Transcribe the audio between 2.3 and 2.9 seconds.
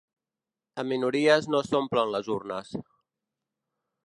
urnes.